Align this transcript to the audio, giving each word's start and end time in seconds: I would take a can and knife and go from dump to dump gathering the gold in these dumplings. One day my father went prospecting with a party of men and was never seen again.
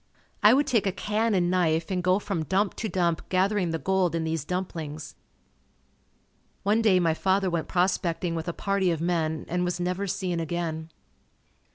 I 0.41 0.55
would 0.55 0.65
take 0.65 0.87
a 0.87 0.91
can 0.91 1.35
and 1.35 1.51
knife 1.51 1.91
and 1.91 2.01
go 2.01 2.17
from 2.17 2.45
dump 2.45 2.73
to 2.77 2.89
dump 2.89 3.29
gathering 3.29 3.69
the 3.69 3.77
gold 3.77 4.15
in 4.15 4.23
these 4.23 4.43
dumplings. 4.43 5.13
One 6.63 6.81
day 6.81 6.99
my 6.99 7.13
father 7.13 7.51
went 7.51 7.67
prospecting 7.67 8.33
with 8.33 8.47
a 8.47 8.51
party 8.51 8.89
of 8.89 8.99
men 8.99 9.45
and 9.47 9.63
was 9.63 9.79
never 9.79 10.07
seen 10.07 10.39
again. 10.39 10.89